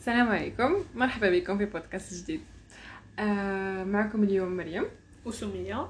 [0.00, 0.84] السلام عليكم.
[0.94, 2.40] مرحبا بكم في بودكاست جديد.
[3.18, 4.84] آه معكم اليوم مريم.
[5.24, 5.88] وسمية.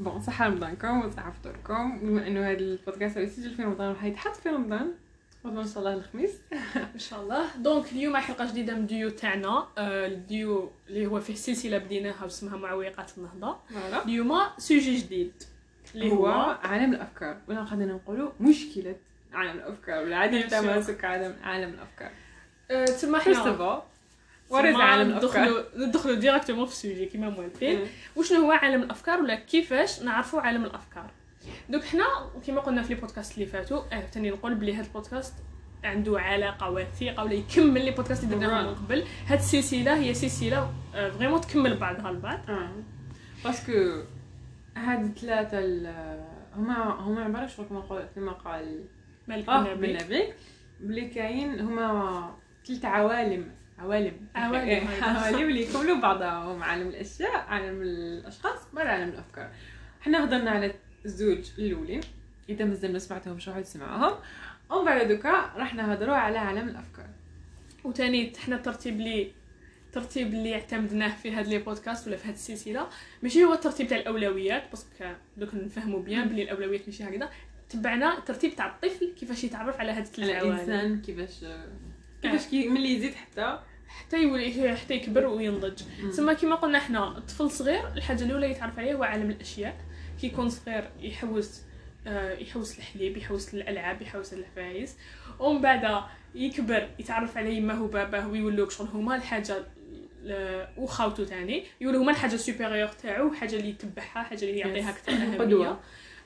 [0.00, 1.98] bon صحة رمضانكم وصحة فطوركم.
[1.98, 4.92] بما إنه هذا البودكاست راح يسجل في رمضان وراح يتحط في رمضان.
[5.46, 6.30] غدوة إن شاء الله الخميس.
[6.94, 7.56] إن شاء الله.
[7.56, 9.66] donc اليوم حلقة جديدة من الديو تاعنا.
[9.78, 13.56] آه، الديو اللي هو فيه سلسلة بديناها واسمها معوقات voilà.
[14.04, 15.32] اليوم sujet جديد.
[15.94, 17.36] اللي هو هو عالم الأفكار.
[17.48, 18.96] ولا قدرنا نقولوا مشكلة
[19.32, 20.04] عالم الأفكار.
[20.04, 20.40] ولا عدم.
[20.40, 22.10] تماسك عالم عالم الأفكار.
[22.68, 23.82] تسمى first حنا
[24.50, 25.64] وات تسمى عالم الأفكار.
[25.76, 27.80] ندخلوا directement في ال sujet كيما موالفين.
[28.16, 31.10] وشنو هو عالم الأفكار ولا كيفاش نعرفوا عالم الأفكار.
[31.68, 32.04] دوك حنا
[32.46, 35.34] كما قلنا في les podcasts اللي فاتوا آه تاني نقول بلي هذا البودكاست
[35.84, 39.04] عنده علاقة وثيقة ولا يكمل les podcasts اللي درناهم من قبل.
[39.26, 42.50] هاد السلسلة هي سلسلة vraiment تكمل بعضها البعض.
[42.50, 42.70] آه.
[43.44, 44.02] parce que
[44.76, 46.24] هاد الثلاثة ال-
[46.56, 47.66] هما هما عبارة شغل
[48.14, 48.84] كما قال
[49.28, 50.32] مالك آه النبي بالنبي
[50.80, 52.34] بلي كاين هما
[52.66, 53.52] ثلاث عوالم.
[53.78, 54.28] عوالم.
[54.34, 55.02] عوالم، إيه،.
[55.02, 56.62] عوالم اللي يكملوا بعضهم.
[56.62, 59.50] عالم الأشياء عالم الأشخاص بعد عالم الأفكار.
[60.00, 60.74] حنا هضرنا على
[61.04, 62.00] الزوج الاولين
[62.48, 64.18] إذا مازال ما سمعتهمش روحوا تسمعوهم
[64.70, 67.06] ومن بعد دوكا راح نهضروا على عالم الأفكار.
[67.84, 69.32] وتاني حنا الترتيب اللي
[69.86, 72.88] الترتيب اللي اعتمدناه في هاد les podcasts ولا في هاد السلسلة
[73.22, 75.04] ماشي هو الترتيب تاع الأولويات parce que
[75.36, 77.30] دوك نفهموا bien بلي الأولويات ماشي هكذا
[77.68, 81.44] تبعنا الترتيب تاع الطفل كيفاش يتعرف على هاد الثلاث الإنسان كيفاش
[82.22, 85.82] كيفاش كي ملي يزيد حتى؟ حتى يولي حتى يكبر وينضج.
[86.10, 89.76] تسمى كيما قلنا حنا الطفل صغير الحاجة الأولى يتعرف عليها هو عالم الأشياء.
[90.20, 91.60] كي يكون صغير يحوس
[92.06, 94.96] آه، يحوس الحليب يحوس الألعاب يحوس العفايس
[95.38, 96.02] ومن بعد
[96.34, 99.16] يكبر يتعرف على يماه وباباه ويولوا شغل هما.
[99.16, 99.56] الحاجة
[100.24, 101.64] ل- وخاوتو تاني.
[101.80, 105.36] يولوا هما الحاجة ال supérieure تاعو حاجة اللي يتبعها حاجة اللي يعطيها أكثر أهمية.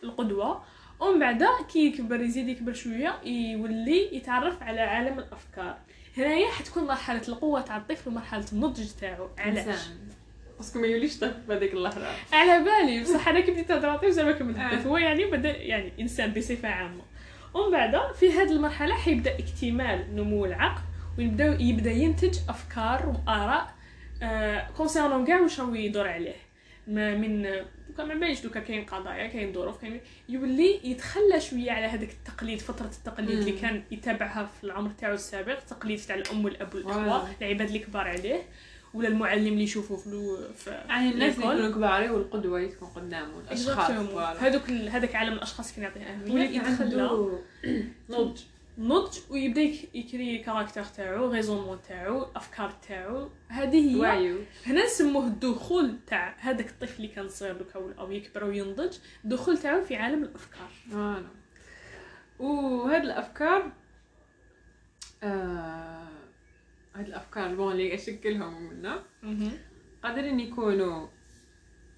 [0.04, 0.64] القدوة.
[1.00, 5.76] ومن بعد كي يكبر يزيد يكبر شوية يولي يتعرف على عالم الأفكار.
[6.16, 9.28] هنايا حتكون مرحله القوة تاع الطفل ومرحلة النضج تاعو.
[9.38, 9.88] علاش؟
[10.58, 12.06] parce que ما يوليش طفل بهذيك اللحظة.
[12.32, 14.74] على بالي بصح أنا كي بديت نهضر طفل زعما كملت آه.
[14.74, 17.02] هو يعني بدا يعني إنسان بصفة عامة.
[17.54, 20.82] ومن بعد في هذه المرحلة حيبدأ اكتمال نمو العقل
[21.18, 23.74] ويبدا يبدأ ينتج أفكار وآراء
[24.22, 26.36] آه concernant كاع واش راهو يدور عليه.
[26.86, 27.46] ما من
[27.90, 32.90] دوكا ما دوكا كاين قضايا كاين ظروف كاين يولي يتخلى شوية على هذاك التقليد فترة
[32.98, 33.52] التقليد اللي.
[33.52, 36.74] كان يتابعها في العمر تاعو السابق التقليد تاع الأم والأب.
[36.74, 38.42] والأخوة العباد اللي كبار عليه
[38.94, 41.46] ولا المعلم اللي يشوفه في, الو- في يعني الناس اللي.
[41.46, 43.90] يكونوا كبار والقدوة تكون قدامه الأشخاص
[44.40, 47.10] هذوك هذاك عالم الأشخاص كان يعطيه أهمية يتخلى
[48.10, 48.40] نضج
[48.80, 53.30] نضج ويبدا يك- ي créer ال caractère تاعو raisonnement تاعو الافكار تاعو.
[53.48, 54.38] هذه هي وعيو.
[54.66, 59.84] هنا نسموه الدخول تاع هذاك الطفل اللي كان صغير دوكا أو يكبر وينضج الدخول تاعو
[59.84, 60.68] في عالم الأفكار.
[60.90, 61.28] voilà
[62.38, 63.72] وهاد الأفكار
[65.22, 66.08] آه
[66.94, 69.02] هاد الأفكار bon اللي أشكلهم منا
[70.02, 71.08] قادرين يكونوا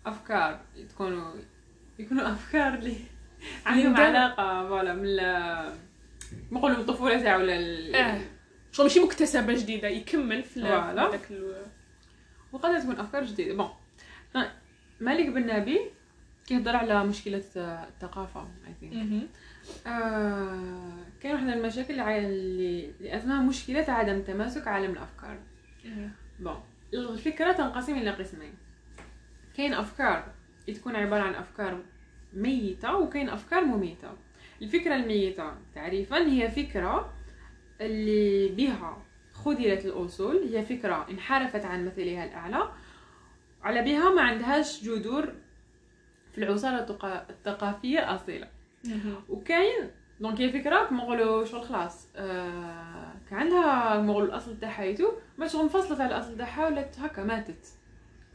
[0.07, 1.33] أفكار تكونوا
[1.99, 2.97] يكونوا أفكار اللي
[3.67, 4.69] عندهم علاقة.
[4.69, 5.07] voilà من
[6.53, 8.21] نقولوا الطفولة تاعو ولا ال- آه.
[8.73, 10.61] شغل ماشي مكتسبة جديدة يكمل في.
[11.09, 11.67] هذاك ال-
[12.53, 13.55] وقد تكون أفكار جديدة.
[13.55, 13.71] bon
[15.01, 15.81] مالك بن نبي
[16.47, 18.49] كيهضر على مشكلة الثقافة
[18.83, 19.29] اي.
[19.87, 25.39] آه كاين واحد من المشاكل اللي اللي اسمها مشكلة عدم تماسك عالم الأفكار.
[26.41, 26.61] bon
[26.95, 28.55] الفكرة تنقسم إلى قسمين.
[29.57, 30.33] كاين أفكار
[30.67, 31.81] تكون عبارة عن أفكار
[32.33, 34.13] ميتة وكاين أفكار مميتة.
[34.63, 35.53] الفكرة الميتة.
[35.75, 37.13] تعريفا هي فكرة
[37.81, 39.03] اللي بها
[39.33, 40.37] خذلت الأصول.
[40.37, 42.69] هي فكرة انحرفت عن مثلها الأعلى.
[43.63, 45.33] على بها ما عندهاش جذور
[46.33, 48.49] في العصارة الثقا- الثقافية الاصيله
[48.85, 49.15] مهم.
[49.29, 52.09] وكاين donc هي فكرة كما نقولوا شغل خلاص.
[52.17, 56.99] آه كان عندها كما نقولوا الأصل تاعها يتو ما شغل انفصلت على الأصل تاعها ولات
[57.01, 57.67] هكا ماتت.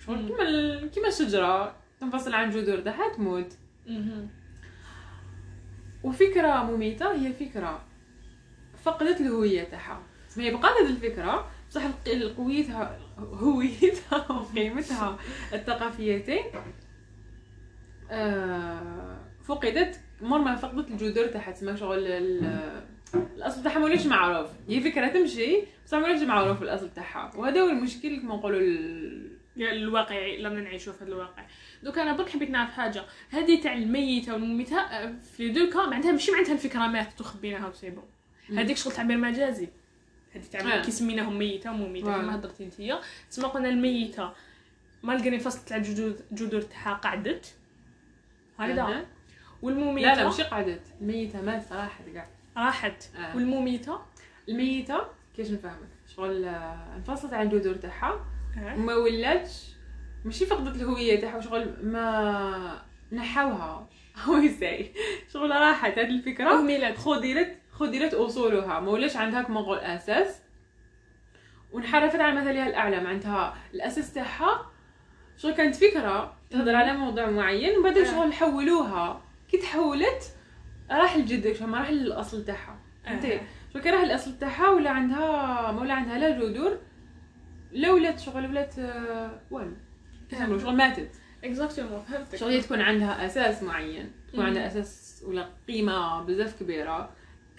[0.05, 0.27] شغل.
[0.27, 1.75] كيما كيما الشجرة.
[1.99, 3.53] تنفصل عن جذور تاعها تموت.
[6.07, 7.81] وفكرة مميتة هي فكرة
[8.83, 10.01] فقدت الهويه تاعها
[10.37, 11.81] هي بقات هذه الفكرة بصح
[12.37, 15.17] قويتها هويتها وقيمتها
[15.53, 16.43] الثقافيتين
[18.11, 22.81] آه، فقدت مر ما فقدت الجذور تاعها تسمى شغل ال-
[23.35, 24.49] الأصل تاعها موليش معروف.
[24.69, 27.31] هي فكرة تمشي بصح موليش معروف الأصل تاعها.
[27.35, 28.59] وهذا هو المشكل كما نقولوا
[29.57, 31.45] ال- يا الواقعي اللي رانا نعيشو في هذا الواقع.
[31.83, 33.03] دوك أنا برك حبيت نعرف حاجة.
[33.29, 37.71] هذه تاع الميتة والمميتة آه، في deux cas معناتها ماشي معناتها الفكرة ماتت وخبيناها و
[37.71, 38.03] c'est bon
[38.49, 38.59] مم.
[38.59, 39.67] هذيك شغل تعبير مجازي
[40.35, 40.81] هذه تعبير آه.
[40.81, 42.05] كي سميناهم ميته ومميتة.
[42.17, 42.99] كما هضرتي انتيا
[43.29, 44.31] تسمى قلنا الميتة.
[45.03, 47.55] malgré فصلت على الجذور جذور تاعها قعدت.
[48.59, 49.05] هكذا.
[49.61, 50.81] والمميتة؟ لا لا ماشي قعدت.
[51.01, 52.27] الميتة ماتت راحت كاع
[52.57, 53.03] راحت.
[53.15, 53.35] آه.
[53.35, 53.99] والمميتة؟
[54.49, 55.01] الميتة
[55.35, 58.11] كيفاش نفهمك؟ شغل آه، انفصلت عن الجذور تاعها.
[58.13, 58.25] آه.
[58.57, 59.67] وما ولاتش
[60.25, 62.81] ماشي فقدت الهوية تاعها شغل ما
[63.11, 63.89] نحوها
[64.25, 64.93] هو يساي.
[65.33, 66.49] شغل راحت هذه الفكرة.
[66.49, 66.97] أهملت.
[66.97, 68.79] خدرت خدرت أصولها.
[68.79, 70.41] ما ولاش عندها كما نقول أساس.
[71.71, 72.99] وانحرفت على مثلها الأعلى.
[72.99, 74.71] معناتها الأساس تاعها
[75.37, 76.75] شغل كانت فكرة تهضر.
[76.75, 78.11] على موضوع معين وبعدين آه.
[78.11, 79.21] شغل حولوها.
[79.51, 80.33] كي تحولت
[80.91, 82.79] راح الجد ما راح للأصل تاعها.
[83.05, 83.41] فهمتي؟ آه.
[83.73, 86.77] شغل كي راح الاصل تاعها ولا عندها ما ولا عندها لا جذور
[87.71, 89.71] لا ولات شغل ولات آه، والو.
[90.33, 91.09] نقولوا شغل ماتت.
[91.43, 92.35] exactement فهمتك.
[92.35, 94.45] شغل تكون عندها أساس معين تكون.
[94.45, 97.09] عندها أساس ولا قيمة بزاف كبيرة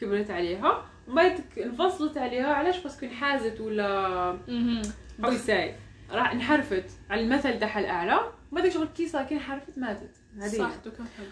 [0.01, 0.85] كبرت عليها.
[1.09, 4.83] ومن بعد انفصلت عليها علاش؟ parce que انحازت ولا مهم.
[5.25, 5.75] أو يساي
[6.11, 8.15] راح انحرفت على المثل تاعها الأعلى
[8.53, 10.11] ومن بعد شغل كي صار كي انحرفت ماتت.
[10.39, 10.71] هذه صح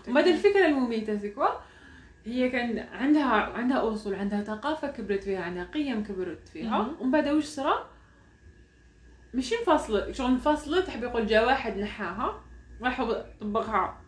[0.08, 1.47] ومن بعد الفكرة المميتة c'est quoi
[2.25, 6.96] هي كان عندها عندها أصول عندها ثقافة كبرت فيها عندها قيم كبرت فيها.
[7.00, 7.90] ومن بعد وش صرا؟
[9.37, 12.41] ماشي انفصلت شغل انفصلت حب يقول جا واحد نحاها
[12.83, 13.03] راح
[13.41, 14.00] طبقها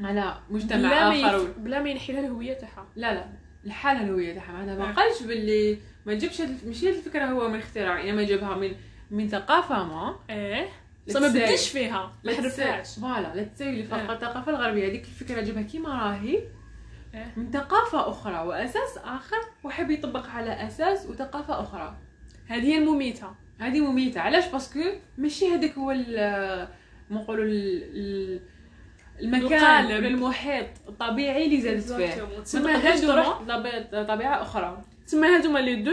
[0.00, 1.36] على مجتمع بلا آخر.
[1.44, 1.58] يف...
[1.58, 3.26] بلا ما ينحي لها الهويه تاعها لا لا
[3.64, 4.92] لحالها الهويه تاعها معناها ما آه.
[4.94, 8.00] قالش باللي ما جابش هاد- ماشي هاد الفكرة هو من اختراع.
[8.02, 8.72] انما جابها من
[9.10, 10.16] من ثقافة ما.
[10.30, 10.68] إيه؟
[11.08, 11.28] صار ما.
[11.28, 12.12] بدش فيها.
[12.24, 12.98] ما حرفهاش.
[12.98, 14.12] voilà لا تساوي آه.
[14.12, 14.88] الثقافة الغربية.
[14.88, 16.42] هذيك الفكرة جابها كيما راهي.
[17.14, 17.32] إيه.
[17.36, 21.96] من ثقافة أخرى وأساس آخر وحب يطبق على أساس وثقافة أخرى.
[22.46, 23.34] هذه هي المميتة.
[23.58, 24.80] هذه مميتة علاش parce que
[25.18, 25.92] ماشي هذاك هو
[27.10, 28.40] نقولوا ال- ال-
[29.20, 29.84] المكان.
[29.86, 32.36] ولا المحيط الطبيعي اللي زادت فيه Exactement.
[32.36, 35.92] ما تسمى تقدرش هادوما تروح لطبيعة- طبيعة أخرى تسمى هادوما les deux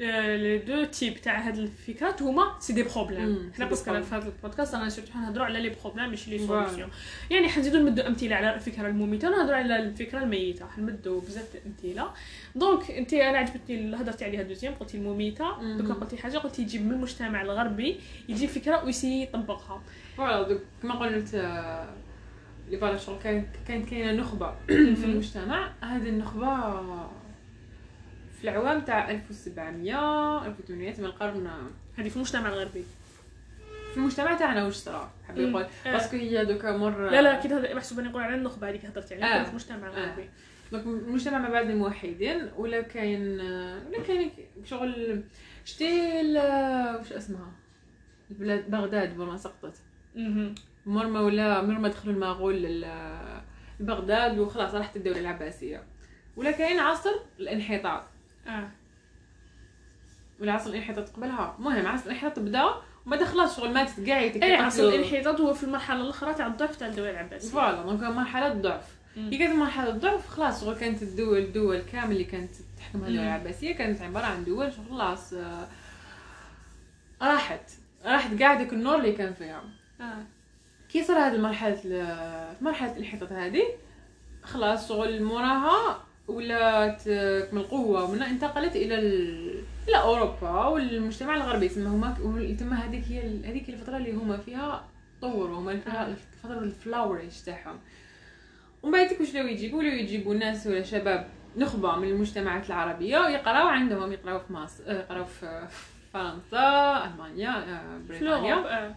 [0.00, 3.52] les deux types تاع هاد الفكرات هما c'est des problèmes.
[3.56, 4.02] حنا parce que.
[4.02, 6.46] في هذا البودكاست أنا surtout حنهضروا على les problèmes ماشي les.
[6.46, 6.90] solutions.
[7.30, 10.66] يعني حنزيدو نمدو أمثلة على الفكرة المميتة ونهضروا على الفكرة الميتة.
[10.66, 12.10] حنمدو بزاف الامثله
[12.54, 15.60] donc انت أنا عجبتني اللي هضرتي عليها deuxième قلتي المميتة.
[15.62, 15.78] مم.
[15.78, 19.82] دوكا قلتي حاجة قلتي يجيب من المجتمع الغربي يجيب فكرة وي essaye يطبقها.
[20.16, 21.88] voilà دوك كما قلت آه،
[22.66, 25.70] اللي voilà شغل كان كانت كاينة نخبة في المجتمع.
[25.80, 26.46] هذه النخبة
[28.42, 31.50] في العوام تاع 1700 1800 من القرن
[31.96, 32.84] هذه في المجتمع الغربي.
[33.90, 35.38] في المجتمع تاعنا واش صرا حاب.
[35.38, 35.62] يقول.
[35.62, 35.92] آه.
[35.92, 39.14] parce que هي دوكا مر لا لا أكيد هذا محسوب نقول على النخبة هذيك هضرتي
[39.14, 39.42] عليها آه.
[39.42, 40.28] في المجتمع الغربي.
[40.72, 44.30] donc المجتمع ما بعد الموحدين ولا كاين ولا كاين
[44.64, 45.22] شغل.
[45.64, 46.22] شتي
[46.98, 47.52] واش اسمها؟
[48.30, 49.76] البلاد بغداد ما سقطت.
[50.86, 52.84] مر ما ولا مر ما دخلوا المغول
[53.80, 55.82] لبغداد وخلاص راحت الدولة العباسية.
[56.36, 58.04] ولا كاين عصر الانحطاط.
[58.46, 58.68] آه
[60.40, 62.64] ولا عصر الانحطاط قبلها المهم عصر الانحطاط بدا
[63.06, 64.82] وما خلاص شغل ماتت كاع يتك- اي عصر.
[64.88, 68.84] الانحطاط هو في المرحلة الأخرى تاع الضعف تاع الدولة العباسية voilà donc مرحلة ضعف
[69.16, 69.30] مم.
[69.30, 73.26] كي كانت مرحلة الضعف خلاص شغل كانت الدول الدول كامل اللي كانت تحكمها الدولة.
[73.26, 75.66] العباسية كانت عبارة عن دول شغل خلاص آه،
[77.22, 77.70] راحت
[78.04, 79.62] راحت كاع داك النور اللي كان فيها
[80.00, 80.24] آه.
[80.92, 81.76] كي صار هذه المرحلة
[82.60, 83.62] مرحلة الانحطاط هذه
[84.42, 87.08] خلاص شغل موراها ولات
[87.52, 89.64] من القوه ومن انتقلت إلى ال...
[89.88, 91.68] إلى أوروبا والمجتمع الغربي.
[91.68, 92.14] تما هما
[92.60, 94.84] تما هذيك هي هذيك الفترة اللي هما فيها
[95.20, 95.58] طوروا.
[95.58, 96.06] هما فيها.
[96.06, 97.78] الفترة الفلاوريش تاعهم.
[98.82, 103.68] ومن بعد واش لو يجيبوا؟ ولاو يجيبوا ناس ولا شباب نخبة من المجتمعات العربية ويقراو
[103.68, 104.12] عندهم.
[104.12, 105.66] يقراو في مصر آه، يقراو في
[106.12, 108.54] فرنسا ألمانيا آه، بريطانيا.
[108.54, 108.94] l'Europe، آه.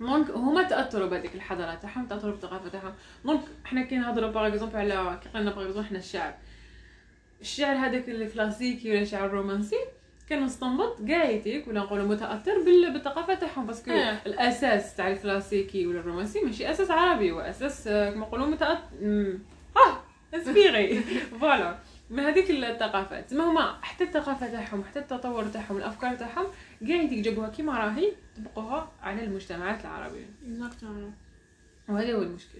[0.00, 2.92] donc هما تأثروا بهذيك الحضارة تاعهم تأثروا بالثقافة تاعهم.
[3.24, 6.34] donc حنا كي نهضروا par exemple على كي قلنا par exemple حنا الشعر
[7.40, 9.76] الشعر هذاك الكلاسيكي ولا الشعر الرومانسي
[10.28, 14.18] كان مستنبط كاع يتيك ولا نقولوا متأثر بال- بالثقافة تاعهم parce que آه.
[14.26, 18.82] الأساس تاع الكلاسيكي ولا الرومانسي ماشي أساس عربي هو أساس آه، كما نقولوا متاثر
[19.76, 19.98] آه
[20.34, 21.00] inspiré.
[21.40, 21.78] voilà.
[22.10, 23.30] من هذيك الثقافات.
[23.30, 26.46] تما هما حتى الثقافة تاعهم حتى التطور تاعهم الأفكار تاعهم
[26.82, 30.26] يديك جابوها كيما راهي طبقوها على المجتمعات العربية.
[30.46, 31.12] Exactement.
[31.88, 32.58] وهذا هو المشكل.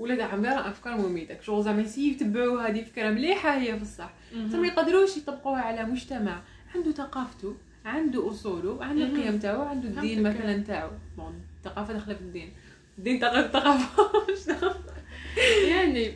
[0.00, 1.40] ولاد عندها افكار مميته.
[1.40, 4.12] شغل زعما يسيو يتبعوا هذه فكره مليحه هي في الصح.
[4.52, 6.40] ثم يقدروش يطبقوها على مجتمع.
[6.74, 7.54] عنده ثقافته
[7.84, 9.04] عنده أصوله عنده.
[9.04, 10.22] القيم تاعو عنده الدين.
[10.22, 10.90] مثلا تاعو.
[11.16, 12.52] بون الثقافة داخلة في الدين.
[12.98, 14.14] الدين داخل الثقافة.
[15.70, 16.14] يعني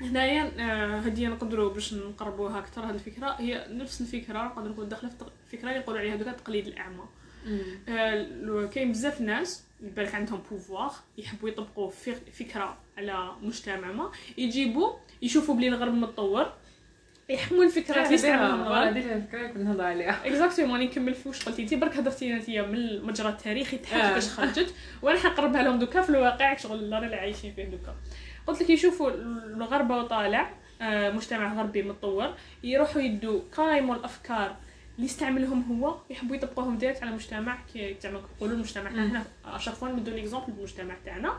[0.00, 3.36] هنايا آه، هدية نقدروا باش نقربوها أكثر هذه الفكرة.
[3.38, 7.04] هي نفس الفكرة نقدر نقول داخله في الفكرة اللي يقولوا عليها دوكا تقليد الأعمى.
[7.88, 14.92] آه، كاين بزاف ناس بالك عندهم pouvoir يحبوا يطبقوا فك- فكرة على مجتمع ما يجيبوا
[15.22, 16.52] يشوفوا بلي الغرب متطور
[17.28, 18.02] يحموا الفكرة.
[18.02, 18.96] اللي يستعملوها الغرب.
[18.96, 20.26] هذه الفكرة كنت نهضر عليها.
[20.26, 21.62] exactement راني نكمل في واش قلتي.
[21.62, 24.14] انت برك هضرتي أنت من المجرى التاريخي تاعها آه.
[24.14, 24.74] كيفاش خرجت.
[25.02, 27.94] وأنا حنقربها لهم دوكا في الواقع شغل اللي عايشين فيه دوكا.
[28.46, 29.10] قلت لك يشوفوا
[29.56, 32.34] الغربه وطالع آه، مجتمع غربي متطور
[32.64, 34.56] يروحوا يدوا قايموا الأفكار
[34.96, 38.90] اللي يستعملهم هو يحبوا يطبقوهم direct على مجتمع كي زعما نقولوا المجتمع.
[38.90, 41.38] تاعنا à chaque fois نمدوا l'exemple بالمجتمع تاعنا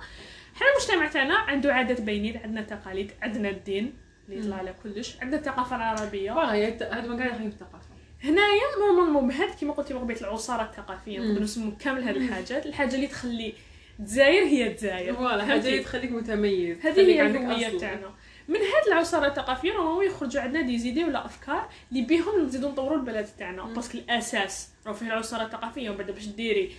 [0.56, 3.94] حنا المجتمع تاعنا عنده عادات باينين عندنا تقاليد عندنا الدين
[4.30, 7.88] اللي يطلع على كلش عندنا الثقافة العربية voilà هي الت- هاد ما في الثقافة
[8.24, 11.26] هنايا normalement بهاد كيما قلتي بغبيت العصارة الثقافية مم.
[11.26, 13.54] نقدروا نسموا كامل هاد الحاجات الحاجة اللي تخلي
[14.00, 17.80] الجزائر هي الجزائر voilà حاجة فهمتي؟ اللي تخليك متميز هذه هي الهوية.
[17.80, 18.12] تاعنا
[18.48, 22.98] من هاد العصاره الثقافيه normalement يخرجوا عندنا des idées ولا أفكار اللي بيهم نزيدو نطوروا
[22.98, 23.64] البلد تاعنا.
[23.64, 26.76] parce que الأساس راه فيه العصاره الثقافيه ومن بعد باش ديري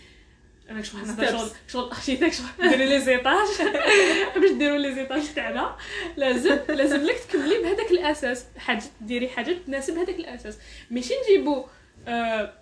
[0.71, 1.31] أنا شغل Steps.
[1.31, 3.47] شغل شغل architecte شغل ديري les étages
[4.41, 5.77] باش ديروا les étages تاعنا
[6.17, 10.59] لازم لازم لك تكملي بهذاك الأساس حاجة ديري حاجة تناسب هذاك الأساس
[10.91, 11.65] ماشي نجيبوا
[12.09, 12.53] آه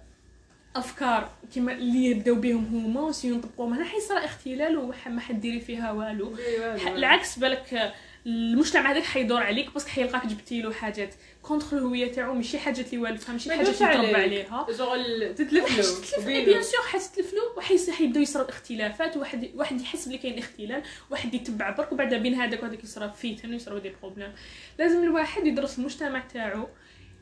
[0.76, 5.92] أفكار كيما اللي يبداو بهم هما وسيو نطبقوهم هنا حيصير اختلال وما حد ديري فيها
[5.92, 6.97] والو أيوة.
[6.97, 7.92] العكس بالك
[8.26, 12.86] المجتمع هذاك حيدور عليك parce que حيلقاك جبتي له حاجات contre الهويه تاعو ماشي حاجات
[12.86, 14.14] اللي والفها ماشي ما حاجات اللي تربى.
[14.22, 14.66] عليها.
[14.78, 16.44] شغل تتلف له.
[16.44, 21.34] bien sûr حتتلف له وحيصير حيبداو يصراو اختلافات واحد واحد يحس بلي كاين اختلال واحد
[21.34, 24.32] يتبع برك وبعد بين هذاك وهذاك يصرا فيتن ويصراو des problèmes.
[24.78, 26.68] لازم الواحد يدرس المجتمع تاعو.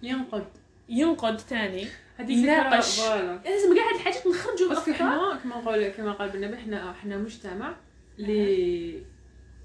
[0.02, 0.46] ينقد.
[0.88, 1.86] ينقد تاني.
[2.16, 2.98] هذه يناقش.
[3.00, 6.92] لازم كاع هاد الحاجات نخرجوا parce que حنا كما نقول كما قال بن نبي حنا
[6.92, 7.76] حنا مجتمع
[8.18, 9.02] اللي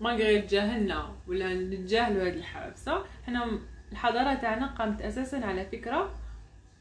[0.02, 3.06] malgré تجاهلنا ولا نتجاهلوا هذه الحادثة.
[3.26, 3.60] حنا
[3.92, 6.14] الحضارة تاعنا قامت أساسا على فكرة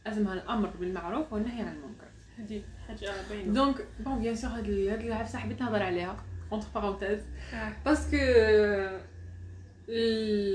[0.06, 2.06] أسمها الأمر بالمعروف والنهي عن المنكر.
[2.38, 3.52] هذه حاجة باينة.
[3.52, 6.16] donc bon bien sûr هاد ال- هاد العفسة حبيت نهضر عليها
[6.52, 7.20] entre parenthèses.
[7.84, 8.16] parce que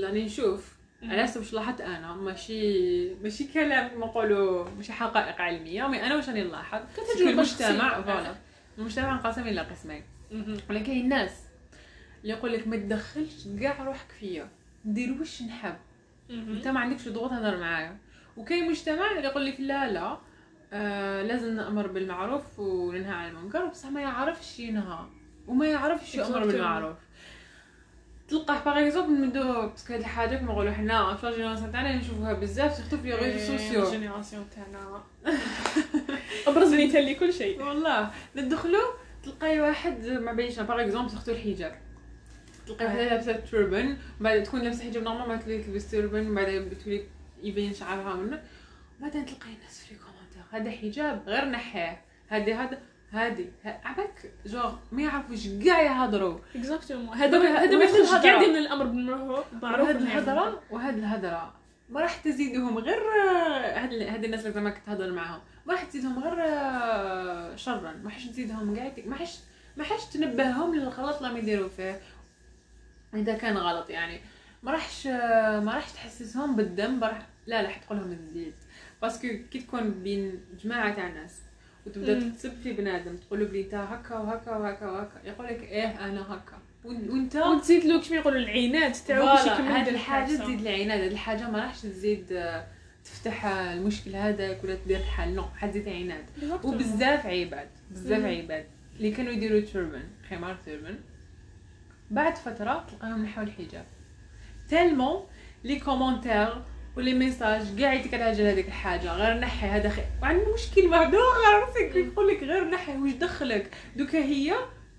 [0.04, 6.06] راني نشوف على حسب واش لاحظت أنا؟ ماشي ماشي كلام نقولوا ماشي حقائق علمية مي
[6.06, 6.80] أنا واش راني نلاحظ؟
[7.20, 8.02] المجتمع.
[8.02, 8.34] فوالا.
[8.78, 10.02] المجتمع انقسم إلى قسمين.
[10.70, 11.30] ولا كاين ناس
[12.22, 14.48] اللي يقول لك ما تدخلش كاع روحك فيا.
[14.84, 15.76] ندير واش نحب.
[16.30, 17.96] انت ما عندكش ضغوط تهضر معايا.
[18.36, 20.18] وكاين مجتمع اللي يقول لك لا لا
[20.72, 24.98] آه لازم نأمر بالمعروف وننهى عن المنكر بصح ما يعرفش ينهى
[25.48, 26.46] وما يعرفش يأمر Exactement.
[26.46, 26.96] بالمعروف.
[28.28, 32.32] تلقاه par exemple منذ parce que هاد الحاجة نقولوا حنا في ال génération تاعنا نشوفوها
[32.32, 35.02] بزاف surtout في les réseaux sociaux ال génération تاعنا.
[36.46, 37.62] أبرز مثال لكل شيء.
[37.62, 41.78] والله ندخلوا تلقاي واحد ما بينش par exemple surtout الحجاب.
[42.70, 47.04] وحده لابسة turban بعد تكون لابسة حجاب normal بعد تولي تلبس turban بعد تولي
[47.42, 48.42] يبين شعرها منه
[49.00, 52.78] بعدين تلقاي الناس في commentaire هذا حجاب غير نحيه هذه هذا
[53.12, 56.38] هذه عباك جوغ ما يعرفوش كاع يهضروا.
[56.56, 58.22] exactement هذا هذا ما يخرجش.
[58.22, 61.54] كاع من الامر بالمعروف وهاد الهضره وهاد الهضرة
[61.90, 62.98] ما راح تزيدهم غير
[63.74, 65.40] هاد هاد الناس اللي زعما كتهضر معاهم.
[65.66, 66.36] ما راح تزيدهم غير
[67.56, 67.92] شرا.
[68.04, 69.38] ما حش تزيدهم كاع ما حش
[69.76, 72.00] ما حش تنبههم للغلط اللي يديروا فيه.
[73.14, 74.20] إذا كان غلط يعني.
[74.62, 78.54] ما راحش ما راحش تحسسهم بالذنب راح لا لا حتقول لهم تزيد
[79.02, 81.40] parce que كي تكون بين جماعة تاع ناس
[81.86, 82.30] وتبدا.
[82.30, 86.34] تسب في بنادم تقول له بلي انت هكا وهكا وهكا وهكا يقول لك إيه أنا
[86.34, 86.58] هكا.
[86.84, 91.58] وإنت؟ وتزيد له كيما يقولوا العينات تاعو باش يكمل الحاجة تزيد العناد هاد الحاجة ما
[91.58, 92.66] راحش تزيد آه،
[93.04, 95.34] تفتح آه، المشكل هذاك ولا تدير حل.
[95.34, 96.24] non حتزيد عناد.
[96.64, 98.24] وبزاف عباد بزاف.
[98.24, 98.66] عباد.
[98.96, 100.98] اللي كانوا يديروا turban خمار turban
[102.10, 103.84] بعد فترة تلقاهم نحو الحجاب.
[104.70, 105.26] tellement
[105.64, 106.62] les commentaires
[106.96, 111.34] و les messages كاع يعطيك على هذيك الحاجة غير نحي هذا خير وعندنا مشكل مهدوغ
[111.46, 113.70] عرفتك يقول لك غير نحي واش دخلك.
[113.96, 114.54] دوكا هي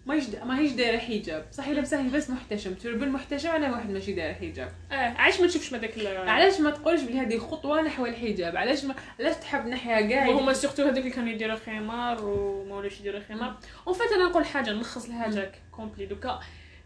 [0.05, 0.43] ما يجد...
[0.43, 1.45] ما هيش دايرة حجاب.
[1.51, 2.73] صح هي لابسه بس محتشم.
[2.73, 4.71] turban محتشم أنا واحد ماشي دايرة حجاب.
[4.91, 8.55] آه عايش ما تشوفش ما داك ال- علاش ما تقولش بلي هذه خطوة نحو الحجاب؟
[8.57, 12.99] علاش ما علاش تحب نحيها كاع وهما surtout هذوك اللي كانوا يديروا خمار وما ولاش
[12.99, 13.57] يديروا خمار.
[13.87, 16.39] en fait أنا نقول حاجة نلخص الحاجة complète دوكا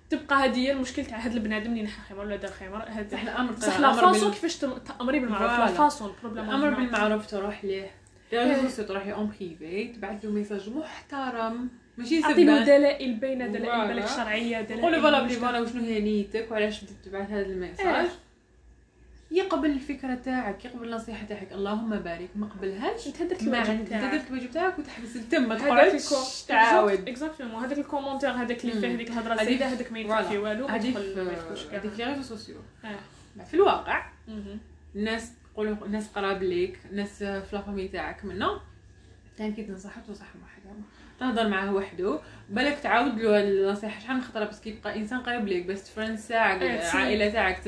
[0.09, 3.21] تبقى هذه هي المشكل تاع هذا البنادم اللي نحى خمار ولا دار خمار هذا صح
[3.21, 5.71] الامر صح لا الأمر façon بال- كيفاش تامري بالمعروف لا voilà.
[5.77, 7.91] façon problème الامر بالمعروف تروح les
[8.33, 11.69] réseaux sociaux تروحي en privé تبعث له message محترم.
[11.97, 13.87] ماشي اعطي سبان دلائل باينه دلائل.
[13.87, 17.50] بالك شرعية دلائل قولي voilà بلي voilà وشنو هي نيتك؟ وعلاش بديت تبعث هذا ال
[17.50, 18.09] message؟ إيه.
[19.31, 21.51] يقبل الفكرة تاعك يقبل النصيحة تاعك.
[21.51, 22.29] اللهم بارك.
[22.35, 24.13] ما قبلهاش أنت درت ما الواجب تاعك.
[24.13, 26.43] درت الواجب تاعك وتحبس التم ما تقعدش.
[26.47, 27.09] تعاود.
[27.09, 28.95] exactement هذاك ال commentaire هذاك اللي فيه.
[28.95, 30.23] هذيك الهضرة زايده هذاك ما.
[30.23, 32.55] فيه والو يدخل في كاع هذيك les réseaux sociaux.
[33.45, 34.05] في الواقع.
[34.95, 38.61] الناس تقولوا ناس قراب ليك ناس في la famille تاعك منا
[39.37, 40.75] كان كي تنصحك تنصح وحده
[41.19, 42.19] تهضر معاه وحده.
[42.49, 46.61] بالك تعاود له النصيحة شحال من خطرة؟ بس كيبقى إنسان قريب ليك بس friends تاعك
[46.61, 47.59] إيه، تسي- العائله تاعك.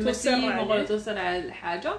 [0.64, 1.94] نقول توصل على الحاجة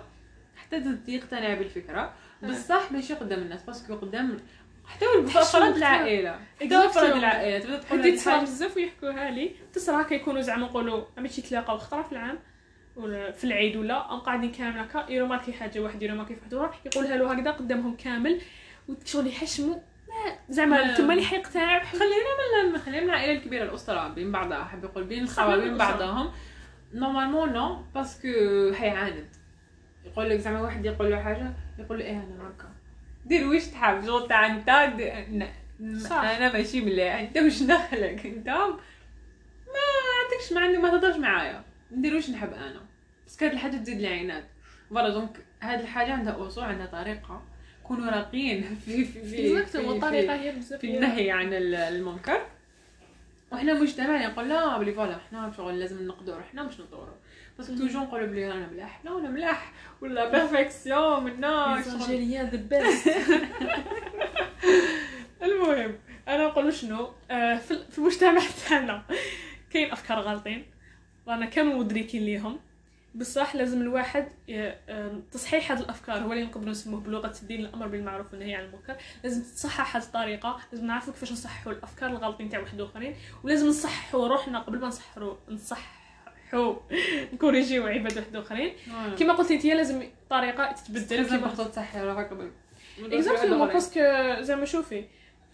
[0.56, 2.12] حتى يقتنع بالفكرة.
[2.42, 4.36] بصح ماشي قدام الناس parce que قدام
[4.86, 5.06] حتى
[5.72, 5.76] كثير.
[5.76, 6.38] العائلة.
[6.80, 6.86] حتى.
[6.86, 9.50] افراد العائلة تبدأ تقول تصرا الحاجة- بزاف ويحكوها لي.
[9.72, 12.38] تصرا كيكونوا زعما نقولوا عم شي تلاقاو خطرة في العام؟
[12.96, 16.56] ولا في العيد ولا؟ هم قاعدين كامل هكا؟ ي remarquer حاجة واحد ي remarquer في
[16.56, 18.40] واحد يقولها له هكذا قدامهم كامل.
[18.88, 19.76] وشغل يحشموا
[20.48, 24.64] زعما ما- تما اللي حيقتنع بح- خلينا من خلينا من العائلة الكبيرة الأسرة بين بعضها.
[24.64, 25.78] حاب يقول بين الخوال بين.
[25.78, 26.30] بعضهم.
[26.94, 28.28] normalement non parce que
[28.74, 29.28] حيعاند
[30.04, 32.68] يقول لك زعما واحد يقول له حاجة يقول له إيه أنا هكا.
[33.26, 34.68] دير واش تحب شغل تاع أنت.
[36.12, 37.14] أنا ماشي مليح.
[37.14, 38.78] أنت واش دخلك أنت ما
[40.18, 41.64] عندكش ما ما تهضرش معايا.
[41.92, 42.80] ندير واش نحب أنا.
[43.26, 44.44] بس هاد الحاجة تزيد العناد
[44.90, 47.42] voilà donc هاد الحاجة عندها أصول عندها طريقة.
[47.88, 52.40] كونوا راقيين في في في, في, في, النهي عن ال- المنكر.
[53.52, 57.14] وحنا مجتمع يقول لا بلي voilà حنا شغل لازم نقدروا روحنا باش نطوروا
[57.58, 57.78] بس مم.
[57.78, 63.10] toujours نقولوا بلي أنا ملاح لا أنا ملاح ولا perfection منا Algériens the best.
[65.42, 65.94] المهم
[66.28, 69.02] أنا نقول شنو؟ آه، في في المجتمع تاعنا
[69.70, 70.64] كاين أفكار غالطين
[71.28, 72.58] رانا كامل مدركين ليهم.
[73.18, 74.28] بصح لازم الواحد
[75.32, 78.96] تصحيح هذه الأفكار هو اللي نقدروا نسموه بلغة الدين الأمر بالمعروف والنهي عن المنكر.
[79.24, 84.28] لازم تتصحح هذه الطريقة لازم نعرفوا كيفاش نصححوا الأفكار الغالطين تاع واحد آخرين ولازم نصححوا
[84.28, 86.74] روحنا قبل ما نصححوا نصححوا
[87.32, 88.72] نكوريجيو عباد واحد آخرين.
[89.18, 91.40] كما قلت أنت لازم طريقة تتبدل.
[91.40, 92.50] تحط تصحي روحك قبل
[93.00, 94.00] exactement parce que
[94.42, 95.04] زعما شوفي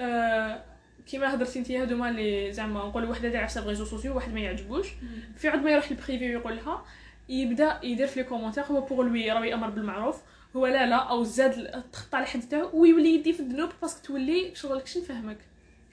[0.01, 0.65] آه
[1.07, 4.41] كيما هضرتي أنت هادوما اللي زعما نقولوا وحدة دايره في ال réseaux sociaux واحد ما
[4.41, 4.89] يعجبوش.
[5.37, 6.85] فعوض ما يروح لل privé ويقول لها
[7.29, 10.23] يبدا يدير في les commentaires هو pour lui راه يأمر بالمعروف.
[10.57, 14.07] هو لا لا هو زاد تخطى على حد تاعو ويولي يدي في الذنوب parce que
[14.07, 15.39] تولي شغل كش نفهمك؟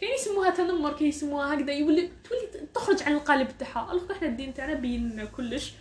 [0.01, 3.91] كاين يسموها تنمر كاين يسموها هكذا يولي تولي تخرج عن القالب تاعها.
[3.91, 5.73] alors حنا الدين تاعنا بين كلش.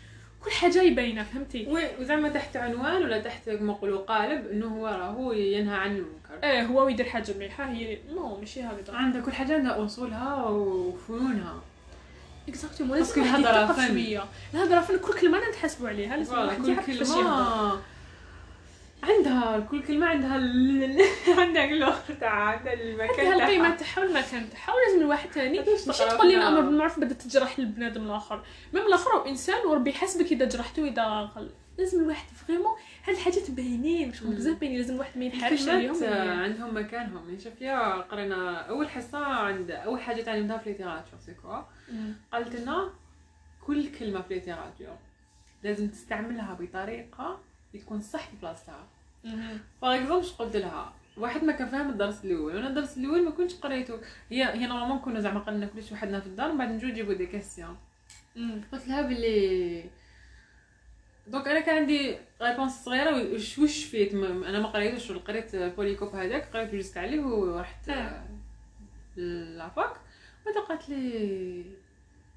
[0.45, 5.33] كل حاجة يبينها فهمتي؟ وزعما تحت عنوان ولا تحت كما نقولوا قالب إنه هو راهو
[5.33, 8.95] ينهى عن المنكر؟ إيه هو يدير حاجة مليحة هي non ماشي هكذا.
[8.95, 11.63] عندها كل حاجة عندها أصولها وفنونها.
[12.51, 13.13] exactement لازم
[13.73, 13.89] فن.
[13.89, 17.81] شوية الهضره فن كل كلمه نتحاسبوا عليها لازم كل كلمه
[19.03, 21.01] عندها كل كلمة عندها ال...
[21.41, 26.29] عندها اللغة تاع عندها المكان عندها القيمه تاعها والمكان تاعها ولازم الواحد ثاني ماشي تقول
[26.29, 30.83] لي؟ الامر بالمعروف بدا تجرح البنادم الآخر même الآخر هو إنسان وربي يحاسبك إذا جرحته
[30.83, 31.51] واذا غل...
[31.79, 34.35] لازم الواحد vraiment هاد الحاجات باينين شغل.
[34.35, 36.05] بزاف باينين لازم الواحد ما ينحرفش عليهم.
[36.43, 41.63] عندهم مكانهم يعني شوفيا قرينا أول حصة عند أول حاجة تعلمتها في littérature c'est quoi.
[42.33, 42.91] قالت لنا
[43.67, 44.97] كل كلمة في littérature
[45.63, 47.41] لازم تستعملها بطريقة
[47.73, 48.87] تكون صح في بلاصتها
[49.81, 50.93] par exemple قلت لها.
[51.17, 54.01] واحد ما كان فاهم الدرس الأول وأنا الدرس الأول ما كنتش قريته.
[54.31, 57.27] هي هي normalement كنا زعما قلنا كلش وحدنا في الدار من بعد نجو نجيبو des
[57.27, 57.77] questions
[58.37, 58.61] مم.
[58.73, 59.85] قلت لها باللي
[61.27, 66.57] donc أنا كان عندي réponse صغيرة وش وش vite أنا ما قريتوش قريت polycope هذاك
[66.57, 68.27] قريت juste عليه ورحت آه.
[69.17, 69.97] la fac.
[70.47, 71.65] بعد قالت لي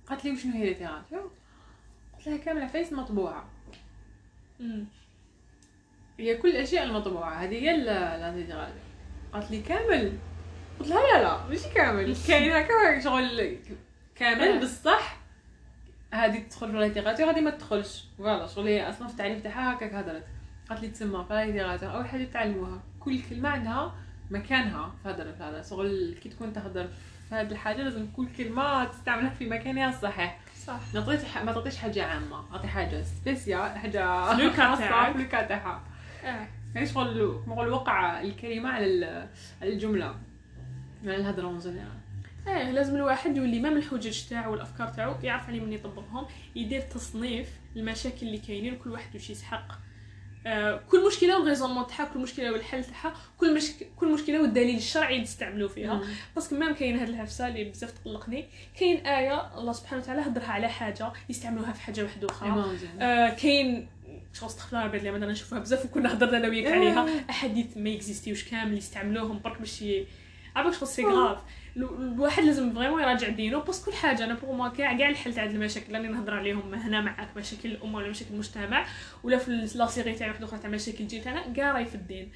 [0.07, 1.31] قالت لي وشنو هي littérature
[2.17, 3.49] قلت لها كامل عفايس مطبوعة.
[6.19, 7.33] هي كل الأشياء المطبوعة.
[7.43, 8.75] هذه هي ال- la littérature
[9.33, 10.13] قالت لي كامل.
[10.79, 12.15] قلت لها لا لا ماشي كامل.
[12.27, 13.57] كاين هكا شغل
[14.15, 14.59] كامل آه.
[14.59, 15.17] بصح.
[16.13, 18.03] هذه تدخل في littérature هذه ما تدخلش.
[18.17, 20.23] voilà شغل هي أصلا في التعريف تاعها هكاك هضرت
[20.69, 22.79] قالت لي تسمى في littérature أول حاجة تعلموها.
[22.99, 23.93] كل كلمة عندها
[24.31, 25.31] مكانها في هذا.
[25.31, 26.87] في هذا شغل كي تكون تهضر
[27.29, 30.39] في هذه الحاجة لازم كل كلمة تستعملها في مكانها الصحيح.
[30.67, 30.79] صح.
[30.93, 32.43] ما تعطيش ح- ما تعطيش حاجة عامة.
[32.53, 34.35] أعطي حاجة spéciale حاجة.
[35.15, 35.81] في le cas تاعها.
[36.75, 39.29] يعني شغل نقول وقع الكلمة على ال-
[39.61, 40.15] على الجملة؟
[41.03, 41.87] على الهضره en général
[42.47, 46.81] إيه لازم الواحد يولي ما من الحجج تاعو والأفكار تاعو يعرف عليه من يطبقهم يدير
[46.81, 49.67] تصنيف المشاكل اللي كاينين وكل واحد واش يسحق.
[50.47, 53.87] آه كل مشكلة وال raisonnement تاعها كل مشكلة والحل تاعها كل مشك...
[53.95, 55.93] كل مشكلة والدليل الشرعي اللي تستعملوا فيها
[56.35, 58.45] parce que même كاين هاد العفسه اللي بزاف تقلقني.
[58.79, 62.49] كاين آية الله سبحانه وتعالى هضرها على حاجة يستعملوها في حاجة واحدة أخرى.
[63.01, 63.89] آه كاين
[64.33, 67.25] شغل استغفر الله العظيم مثلا نشوفها بزاف وكنا هضرنا أنا وياك عليها.
[67.29, 69.83] أحاديث ما existiوش كامل يستعملوهم برك باش
[70.55, 71.37] عارفه شغل c'est grave
[71.77, 74.23] الواحد لازم vraiment يراجع دينه بس كل حاجة.
[74.23, 77.71] أنا pour moi كاع كاع الحل تاع هاد المشاكل راني نهضر عليهم هنا معاك مشاكل
[77.71, 78.85] الامه ولا مشاكل المجتمع
[79.23, 82.31] ولا في la série تاعي واحدة أخرى تاع مشاكل الجيل تاعنا كاع راهي في الدين.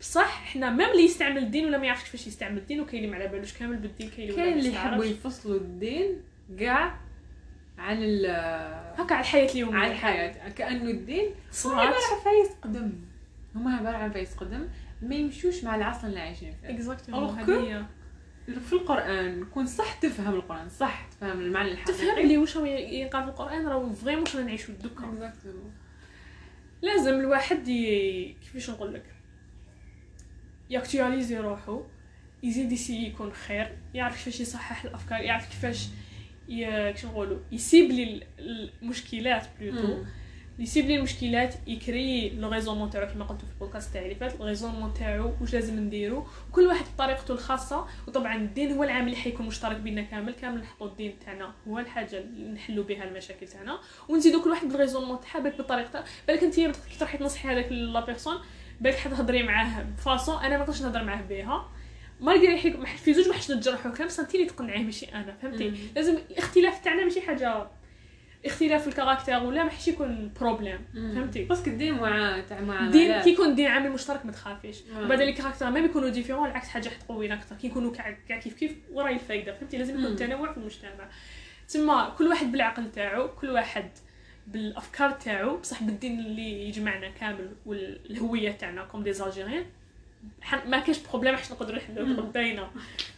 [0.00, 3.22] بصح حنا même اللي يستعمل الدين ولا ما يعرفش كيفاش يستعمل الدين وكاين اللي ما
[3.22, 5.04] على بالوش كامل بالدين كاين اللي كاين اللي يحبوا.
[5.04, 6.22] يفصلوا الدين
[6.58, 7.00] كاع
[7.80, 8.26] عن ال
[9.00, 9.78] هكا على الحياة اليومية.
[9.78, 10.48] عن الحياة.
[10.48, 11.26] كأنه الدين
[11.64, 12.92] هما عبارة عن فايس قدم.
[13.54, 14.68] هما عبارة عن فايس قدم.
[15.02, 16.68] ما يمشوش مع العصر اللي عايشين فيه.
[16.68, 17.86] هذه
[18.68, 21.98] في القرآن كون صح تفهم القرآن صح تفهم المعنى الحقيقي.
[21.98, 25.32] تفهم اللي واش هو يقال في القرآن راه فريمون واش نعيشو دوكا.
[26.82, 28.36] لازم الواحد ي...
[28.42, 29.04] كيفاش نقول لك؟
[30.70, 31.82] ياكتواليزي روحو.
[32.42, 35.88] يزيد يسي يكون خير يعرف كيفاش يصحح الأفكار يعرف كيفاش
[36.50, 36.64] ي...
[36.92, 38.02] كيفاش نقولوا يcibler
[38.38, 40.04] ال- المشكلات plutôt مم.
[40.58, 44.40] يcibler المشكلات يcréer le raisonnement تاعو كما قلت في البودكاست تاعي اللي فات.
[44.40, 47.86] ال raisonnement تاعو واش لازم نديرو؟ وكل واحد بطريقته الخاصة.
[48.08, 50.32] وطبعا الدين هو العامل اللي حيكون مشترك بيننا كامل.
[50.34, 53.78] كامل نحطوا الدين تاعنا هو الحاجة اللي نحلوا بها المشاكل تاعنا.
[54.08, 58.04] ونزيدو كل واحد بال raisonnement تاعها بالك بطريقته بالك انت كي تروحي تنصحي هذاك la
[58.04, 58.36] personne
[58.80, 61.68] بالك حتهضري معاه ب façon أنا ما نقدرش نهضر معاه بها.
[62.20, 65.76] malgré حيك في زوج ما حش نتجرحوا انت اللي تقنعيه؟ ماشي أنا فهمتي؟ مم.
[65.96, 67.66] لازم الاختلاف تاعنا ماشي حاجة
[68.46, 72.94] اختلاف ال caractère ولا ما حش يكون problème فهمتي؟ parce que الدين مع تاع معاملات
[72.94, 74.76] الدين كي يكون الدين عامل مشترك ما تخافيش.
[74.96, 78.72] وبعد les caractères ما يكونوا différents العكس حاجة تقوينا أكثر كي يكونوا كاع كيف كيف
[78.92, 80.16] وراي الفايدة فهمتي؟ لازم يكون.
[80.16, 81.08] تنوع في المجتمع.
[81.68, 83.90] تما كل واحد بالعقل تاعو كل واحد
[84.46, 89.64] بالأفكار تاعو بصح بالدين اللي يجمعنا كامل والهوية تاعنا comme des Algériens
[90.66, 92.16] ما كاش problème حش نقدروا نحلوا مم.
[92.16, 92.70] باينه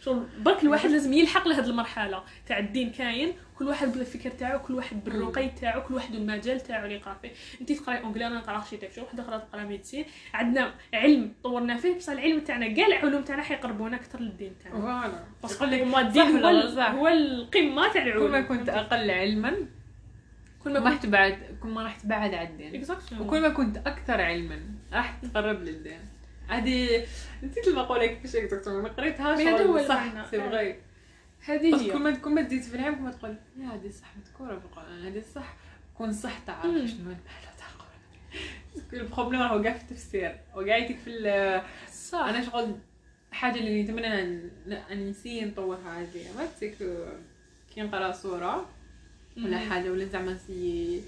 [0.05, 4.73] شغل برك الواحد لازم يلحق لهاد المرحلة تاع الدين كاين كل واحد بالفكر تاعو كل
[4.75, 7.29] واحد بالرقي تاعو كل واحد المجال تاعو اللي يقرا فيه
[7.61, 12.13] انت تقراي anglais أنا نقرا architecture وحدة أخرى تقرا médecine عندنا علم طورنا فيه بصح
[12.13, 14.79] العلم تاعنا كاع العلوم تاعنا حيقربونا أكثر للدين تاعنا.
[14.79, 15.23] voilà.
[15.41, 19.53] parce que هما الدين هو صح؟ هو القمة تاع كل العلوم ما كنت أقل علما
[20.63, 22.83] كل ما ما راح كنت تبعد كل ما راح تبعد عن الدين.
[23.19, 24.59] وكل ما كنت أكثر علما
[24.93, 25.99] راح تقرب للدين.
[26.47, 27.05] هذه
[27.43, 30.25] نسيت المقولة كيفاش هيك دكتور أنا قريتها mais هذا شغل هو صح.
[30.31, 30.75] c'est vrai
[31.45, 33.89] هذه بس كل هي ما كل ما تزيد في العلم كل ما تقول لا هذه
[33.89, 35.53] صح مذكورة في القرآن هذه صح.
[35.97, 36.87] كون صح تعرف مم.
[36.87, 37.17] شنو المعنى
[37.57, 39.01] تاع القرآن.
[39.01, 40.39] ال problème راهو كاع في التفسير.
[40.55, 41.61] وقاعدتك في ال-
[41.93, 42.19] صح.
[42.19, 42.75] أنا شغل
[43.31, 44.49] حاجة اللي نتمنى أن
[44.91, 46.25] أن نسي نطورها هذه.
[46.37, 46.77] ما تسيك
[47.75, 48.69] كي نقرأ صوره
[49.37, 49.69] ولا مم.
[49.71, 51.01] حاجة ولا زعما نسي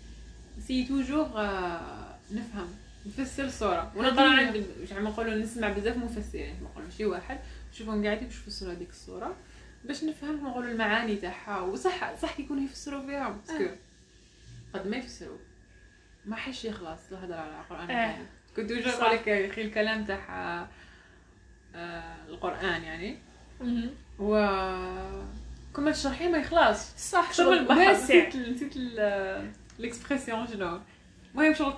[0.57, 2.67] نسي toujours آه، نفهم.
[3.05, 4.45] نفسر الصورة ونقرا هذه هي.
[4.47, 7.39] عند زعما نقولوا نسمع بزاف مفسرين نقولوا ماشي واحد
[7.73, 9.35] نشوفهم قاعدين باش يفسروا هذيك الصورة
[9.83, 13.75] باش نفهم نقولوا المعاني تاعها وصح صح كيكونوا يفسروا فيها parce que آه.
[14.73, 15.37] قد ما يفسروا
[16.25, 18.17] ما حش يخلص الهضرة على القرآن آه.
[18.55, 18.87] كنت صح.
[19.01, 20.67] نقول لك يا أخي الكلام تاع
[21.75, 23.17] آه، القرآن يعني.
[24.19, 24.35] و
[25.73, 30.79] كل ما تشرحيه ما يخلص صح شغل واسع نسيت نسيت ال- ال expression شنو
[31.31, 31.73] المهم شغل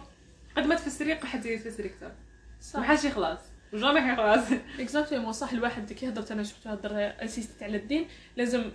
[0.58, 2.14] قد ما تفسري قد تفسري أكثر ما
[2.62, 2.82] صح.
[2.82, 3.40] حاش يخلص.
[3.74, 5.52] jamais حيخلص exactement صح.
[5.52, 8.08] الواحد كي هضرت أنا شفت هضر insistيت على الدين.
[8.38, 8.72] لازم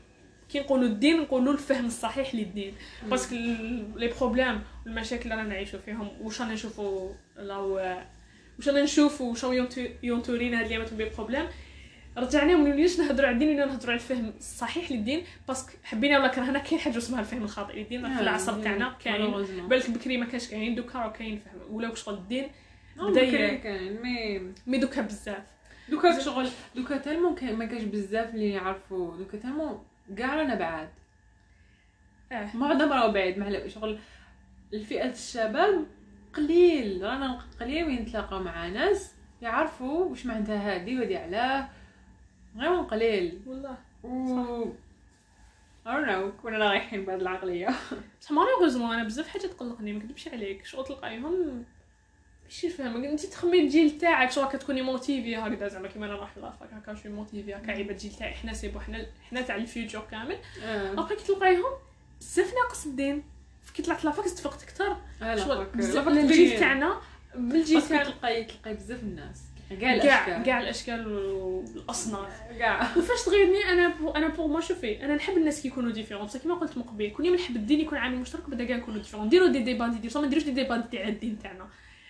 [0.49, 2.75] كي نقولوا الدين نقولوا الفهم الصحيح للدين.
[3.11, 8.03] parce que les problèmes والمشاكل اللي رانا نعيشوا فيهم واش رانا نشوفوا راهو
[8.59, 9.45] واش رانا نشوفوا واش
[10.03, 11.47] ينتورينا هاد الايامات les problèmes
[12.17, 15.25] رجعنا وما نوليش نهضروا على الدين ولا نهضروا على الفهم الصحيح للدين.
[15.49, 18.17] parce que حبينا ولا كرهنا كاين حاجة اسمها الفهم الخاطئ للدين.
[18.17, 19.31] في العصر تاعنا كاين.
[19.69, 20.75] بالك بكري ما كانش كاين.
[20.75, 21.75] دوكا راه كاين فهم.
[21.75, 22.49] ولا شغل الدين
[22.97, 25.45] بدا بدا كان مي مي دوكا بزاف.
[25.89, 29.85] دوكا شغل دوكا tellement ما كانش بزاف اللي يعرفوا دوكا tellement
[30.17, 30.89] كاع رانا بعاد.
[32.33, 32.57] آه.
[32.57, 33.39] معظم راهو بعيد.
[33.39, 33.99] مع شغل
[34.75, 35.87] الفئة الشباب
[36.35, 37.03] قليل.
[37.03, 41.69] رانا قليل وين نتلاقى مع ناس يعرفوا واش معناتها هادي وهادي علاه.
[42.59, 43.41] غير قليل.
[43.47, 43.77] والله.
[44.05, 44.73] و
[45.87, 46.43] know.
[46.43, 47.69] كنا رايحين بهاد العقلية.
[48.21, 50.67] بصح malheureusement أنا بزاف حاجات تقلقني ما نكذبش عليك.
[50.67, 51.65] شغل تلقايهم
[52.45, 56.52] ماشي فاهمة إنت تخمي الجيل تاعك شغل كتكوني motivée هكذا زعما كيما أنا راح la
[56.52, 58.35] fac هكا شوي motivée هكا عيبه الجيل تاعي.
[58.35, 60.37] حنا سيبو حنا حنا تاع ال future كامل.
[60.63, 60.93] آه.
[60.93, 61.73] ابخي كي تلقايهم
[62.21, 63.23] بزاف ناقص الدين.
[63.75, 64.97] كي طلعت la fac استفقت أكثر.
[65.23, 66.61] آه، شغل بزاف الجيل.
[66.61, 67.01] تاعنا
[67.35, 68.05] بالجيل تاعنا.
[68.05, 69.43] تلقاي تلقاي بزاف الناس.
[69.71, 70.43] كاع كاع الأشكال.
[70.43, 72.43] كاع الأشكال والأصناف.
[72.59, 76.41] كاع وفاش تغيرني أنا pour أنا pour ما شوفي أنا نحب الناس كيكونوا différents بصح
[76.41, 79.27] كيما قلت من قبل كل يوم نحب الدين يكون عامل مشترك بدا كاع نكونوا différents
[79.27, 81.69] نديروا des débats نديروا ما نديروش دي ديبا تاع الدين تاعنا.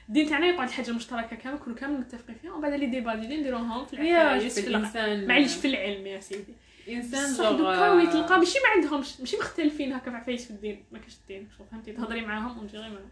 [0.09, 3.37] الدين تاعنا يقعد حاجة مشتركة كامل كلنا كامل متفقين فيها ومن بعد les débats ديالي
[3.37, 6.55] نديروهم في العفايس في الانسان معليش في العلم يا سيدي.
[6.88, 10.85] إنسان صح دوكا oui تلقى ماشي ما عندهمش ماشي مختلفين هكا في عفايس في الدين.
[10.93, 13.11] ما كاش الدين شغل فهمتي؟ تهضري معاهم ونجي غير معاهم.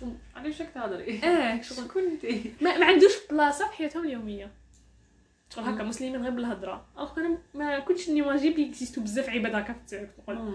[0.00, 4.50] شغل علاش راك تهضري؟ آه شغل شغل كنتي؟ ما, ما عندوش بلاصة في حياتهم اليومية.
[5.54, 6.86] شغل هكا مسلمين غير بالهضرة.
[6.96, 10.54] alors أنا ما كنتش نيماجي بلي existو بزاف عباد هكا في التعرف نقول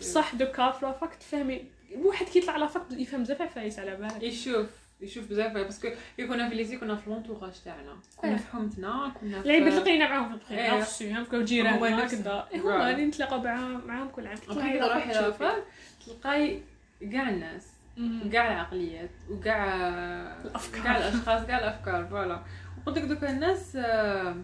[0.00, 1.64] صح دوكا في la fac تفهمي
[1.96, 4.22] واحد كيطلع la fac يفهم بزاف عفايس على بالك.
[4.22, 4.66] يشوف
[5.00, 7.96] يشوف بزاف parce que كي كنا في lycée كنا في l'entourage تاعنا.
[8.16, 8.36] كنا آه.
[8.36, 10.60] في حومتنا كنا في العيبات تلقينا معاهم في إيه.
[10.60, 12.10] البخير نفس الشيء هكا جيران هما.
[12.52, 12.60] إيه،.
[12.60, 13.42] هما اللي نتلاقاو
[13.86, 14.36] معاهم كل عام.
[14.48, 15.64] بقيت تروحي la fac
[16.06, 16.62] تلقاي
[17.12, 17.66] كاع الناس.
[18.00, 18.30] مم.
[18.30, 19.64] كاع العقليات وكاع
[20.44, 20.82] الأفكار.
[20.82, 22.42] كاع الأشخاص كاع الأفكار voilà.
[22.78, 24.36] وقلت لك دوكا الناس آه،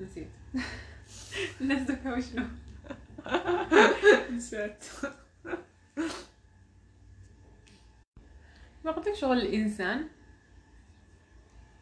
[0.00, 0.28] نسيت.
[1.60, 2.46] الناس دوكا وشنو؟
[4.36, 4.84] نسيت.
[8.84, 10.08] ما قلت لك شغل الإنسان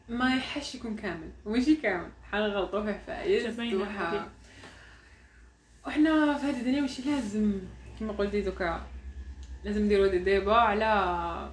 [0.08, 1.30] ما يحش يكون كامل.
[1.44, 2.10] وماشي كامل.
[2.32, 4.00] حنغلطوا في حفايس تبين وح...
[4.00, 4.30] هذه.
[5.86, 7.60] وحنا في هذه الدنيا ماشي لازم.
[8.00, 8.86] كما قلتي دوكا
[9.64, 11.50] لازم نديرو دي ديبا على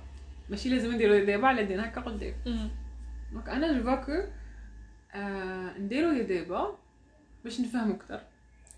[0.50, 2.34] ماشي لازم نديرو débat على دين هكا قدام.
[3.32, 4.24] donc أنا جو كو
[5.14, 6.78] آه نديرو دي ديبا
[7.44, 8.22] باش نفهمو أكثر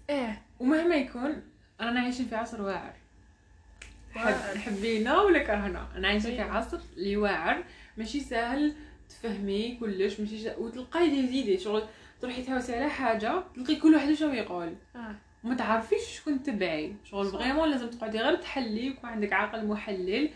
[0.10, 1.42] إيه ومهما يكون
[1.82, 2.94] رانا عايشين في عصر واعر
[4.16, 4.34] واعر.
[4.34, 6.52] حب حبينا ولا كرهنا أنا عايشين في أيوة.
[6.58, 7.64] عصر اللي واعر
[7.98, 8.74] ماشي ساهل
[9.10, 10.50] تفهمي كلش ماشي.
[10.58, 11.84] وتلقاي دي زيدي شغل
[12.22, 17.26] تروحي تهوسي على حاجة تلقي كل واحد شنو يقول آه وما تعرفيش شكون تبعي شغل.
[17.32, 20.30] vraiment لازم تقعدي غير تحلي ويكون عندك عقل محلل.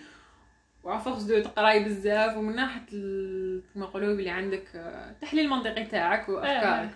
[0.83, 2.37] و à force de تقراي بزاف.
[2.37, 6.89] ومن ناحية كما نقولوا بلي عندك آه، تحليل منطقي تاعك وأفكارك.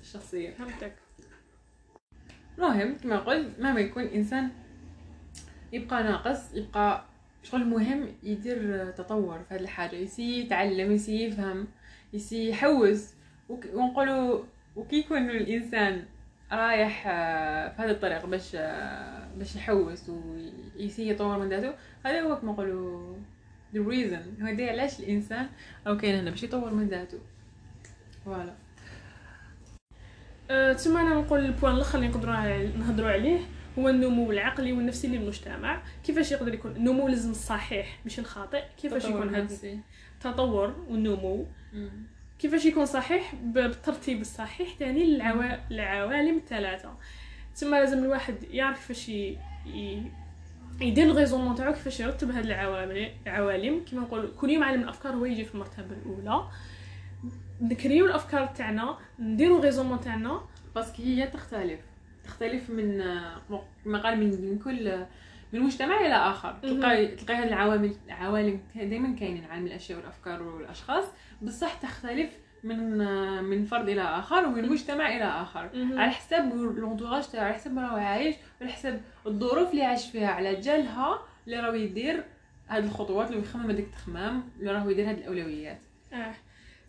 [0.00, 0.50] الشخصية.
[0.50, 0.94] فهمتك.
[2.58, 4.50] المهم كما قلت مهما يكون إنسان
[5.72, 7.04] يبقى ناقص يبقى
[7.42, 9.96] شغل مهم يدير تطور في هذه الحاجة.
[9.96, 11.68] يسي يتعلم يسي يفهم
[12.12, 13.14] يسي يحوز.
[13.48, 14.44] وك- ونقولوا
[14.76, 16.04] وكي يكون الإنسان
[16.52, 21.74] رايح آه، في هذا الطريق باش آه، باش يحوس ويسي يطور من ذاته.
[22.06, 23.16] هذا هو كما نقولوا
[23.74, 24.42] the reason.
[24.42, 25.46] هذا علاش الإنسان
[25.86, 27.18] أو كاين هنا باش يطور من ذاته.
[28.24, 28.54] voilà.
[30.50, 32.36] أه، تما أنا نقول ال point الأخر اللي نقدروا
[32.78, 33.38] نهضروا عليه
[33.78, 35.82] هو النمو العقلي والنفسي للمجتمع.
[36.04, 39.78] كيفاش يقدر يكون النمو لازم الصحيح مش الخاطئ كيفاش يكون هذا.
[40.14, 41.46] التطور والنمو.
[41.72, 41.90] مم.
[42.40, 45.70] كيفاش يكون صحيح بالترتيب الصحيح تاني للعوا...
[45.70, 46.94] العوالم الثلاثة.
[47.60, 49.38] تما لازم الواحد يعرف كيفاش ي...
[49.66, 50.02] ي...
[50.80, 53.80] يدير ال raisonnement تاعو كيفاش يرتب هاد العوالم العوالم.
[53.84, 56.44] كيما نقول كل يوم عالم الأفكار هو يجي في المرتبة الأولى.
[57.60, 60.40] نcréيو الأفكار تاعنا نديرو ال raisonnement تاعنا.
[60.74, 61.80] parce que هي تختلف.
[62.24, 63.02] تختلف من
[63.84, 65.06] كما قال من كل
[65.52, 66.56] من مجتمع إلى آخر.
[66.62, 71.04] تلقاي تلقاي هاد العوامل العوالم دائما كاينين عالم الأشياء والأفكار والأشخاص.
[71.42, 72.30] بصح تختلف
[72.64, 72.98] من
[73.44, 74.68] من فرد إلى آخر ومن.
[74.68, 75.70] مجتمع إلى آخر.
[75.74, 80.54] على حساب لونتوراج تاعو على حساب راهو عايش على حساب الظروف اللي عايش فيها على
[80.60, 82.24] جالها اللي راهو يدير
[82.68, 85.80] هاد الخطوات اللي يخمم هذيك التخمام اللي راهو يدير هاد الأولويات
[86.12, 86.32] آه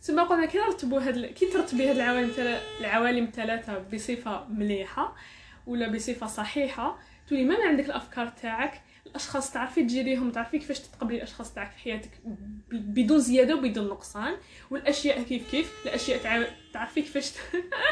[0.07, 2.57] تما قلنا كي نرتبوا هاد ال- كي ترتبي هاد العوالم تلا...
[2.79, 5.15] العوالم الثلاثه بصفة مليحة
[5.67, 6.97] ولا بصفة صحيحة
[7.29, 12.09] تولي ما عندك الأفكار تاعك الأشخاص تعرفي تجيريهم تعرفي كيفاش تتقبلي الأشخاص تاعك في حياتك
[12.71, 14.33] بدون زيادة وبدون نقصان.
[14.71, 16.43] والأشياء كيف كيف الأشياء تع...
[16.73, 17.31] تعرفي كيفاش.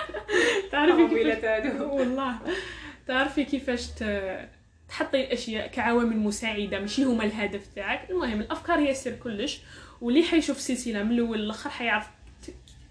[0.71, 2.39] تعرفي كيفاش والله.
[3.07, 4.03] تعرفي كيفاش ت...
[4.89, 8.09] تحطي الأشياء كعوامل مساعدة ماشي هما الهدف تاعك.
[8.09, 9.59] المهم الأفكار هي سر كلش.
[10.01, 12.07] واللي حيشوف السلسلة من الأول للآخر حيعرف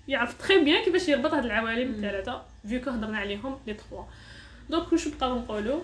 [0.09, 1.91] يعرف très bien كيفاش يربط هاد العوالم.
[1.91, 4.05] الثلاثه فيو هضرنا عليهم les trois
[4.71, 5.81] donc واش بقاو نقولوا؟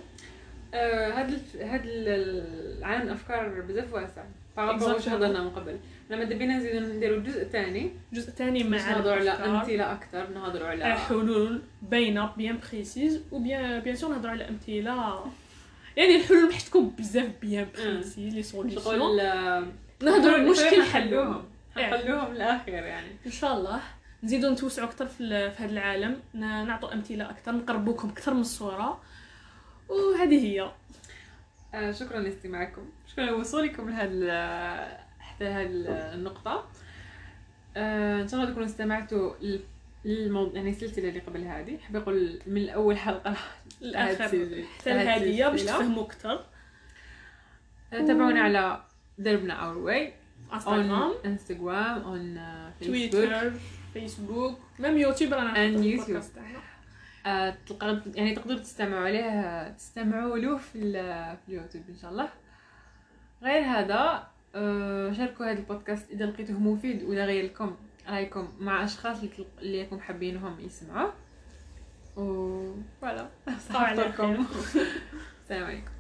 [0.75, 4.23] آه، هاد الف- هاد ال- العالم الأفكار بزاف واسع.
[4.57, 5.09] par rapport واش.
[5.09, 5.79] هضرنا من قبل.
[6.11, 9.31] لما دبينا نزيدو نديرو الجزء الثاني جزء ثاني مع نهضروا على.
[9.31, 15.25] أمثلة أكثر نهضروا على حلول باينه bien précises و bien bien sûr نهضروا على أمثلة.
[15.97, 19.17] يعني الحلول تكون بزاف bien précises les solutions
[20.03, 21.43] نهضروا المشكل حلوهم
[21.77, 23.09] حلوهم للآخر يعني.
[23.27, 23.81] إن شاء الله.
[24.25, 25.25] نزيدو نتوسعوا أكثر في
[25.59, 26.17] هذا العالم.
[26.35, 29.01] ن- نعطوا أمثلة أكثر نقربوكم أكثر من الصورة.
[29.89, 30.71] وهذه هي.
[31.75, 32.83] آه، شكرا لاستماعكم.
[33.07, 35.67] شكرا لوصولكم لهذا حتى هذه
[36.15, 36.69] النقطة.
[37.77, 39.35] آه، إن شاء الله تكونوا استمعتوا
[40.05, 41.79] للموضوع يعني السلسله اللي قبل هذه.
[41.79, 43.37] حاب أقول من اول حلقة
[43.83, 45.63] الآخر هاد حتى الهديه باش.
[45.63, 46.45] تفهموا أكثر
[47.93, 48.83] آه، تابعونا على
[49.19, 50.13] دربنا Our Way
[51.25, 52.03] Instagram
[52.37, 52.87] uh, Facebook.
[52.87, 53.53] Twitter
[53.93, 56.21] Facebook ميم يوتيوب رانا And نحطوا
[58.15, 60.93] يعني تقدروا تستمعوا عليه تستمعوا له في,
[61.37, 62.29] في اليوتيوب إن شاء الله.
[63.43, 67.77] غير هذا آه، شاركوا هذا البودكاست إذا لقيتوه مفيد ولا غير لكم
[68.09, 69.19] رأيكم مع أشخاص
[69.59, 71.13] اللي يكون حابينهم يسمعوه
[72.17, 73.29] و فوالا.
[74.17, 74.45] خير.
[75.43, 75.91] السلام عليكم.